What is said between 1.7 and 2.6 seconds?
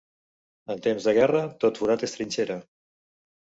forat és trinxera.